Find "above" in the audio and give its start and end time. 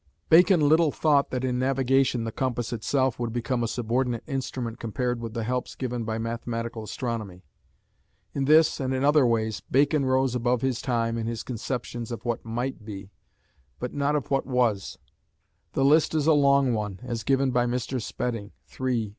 10.33-10.61